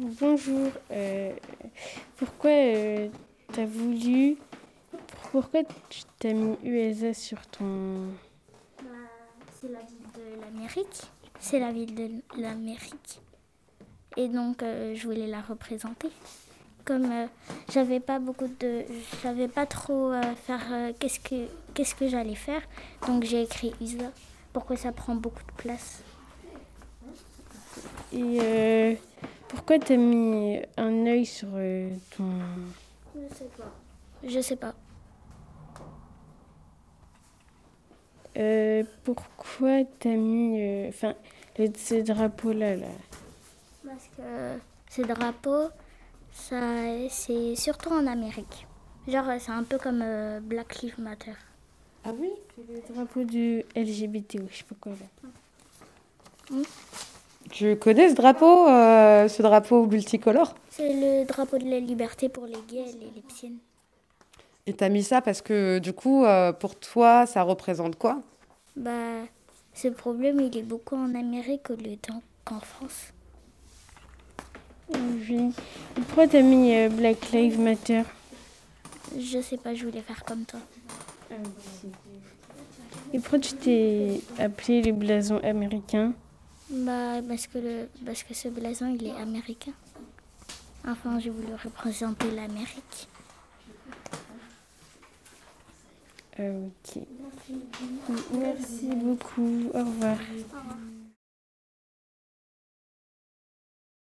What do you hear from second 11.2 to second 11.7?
C'est la